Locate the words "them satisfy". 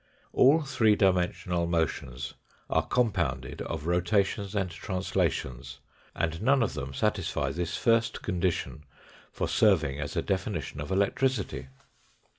6.73-7.51